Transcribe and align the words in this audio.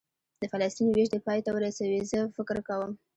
د 0.41 0.43
فلسطین 0.51 0.87
وېش 0.91 1.07
دې 1.11 1.19
پای 1.25 1.39
ته 1.45 1.51
ورسوي، 1.53 1.99
زه 2.11 2.19
فکر 2.35 2.57
کوم. 2.67 2.91